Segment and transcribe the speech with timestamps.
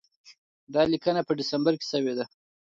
[0.73, 2.25] دا لیکنه په ډسمبر کې شوې ده.